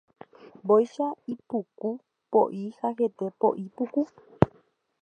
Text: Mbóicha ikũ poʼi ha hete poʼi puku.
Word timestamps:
Mbóicha 0.63 1.07
ikũ 1.33 1.57
poʼi 2.31 2.63
ha 2.79 2.87
hete 2.97 3.25
poʼi 3.39 3.63
puku. 3.75 4.01